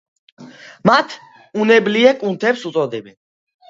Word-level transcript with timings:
მათ 0.91 1.15
უნებლიე 1.67 2.19
კუნთებს 2.25 2.69
უწოდებენ. 2.75 3.19